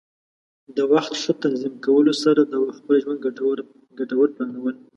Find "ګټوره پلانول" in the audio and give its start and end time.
4.01-4.75